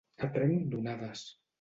A 0.27 0.29
trenc 0.39 0.65
d'onades. 0.73 1.25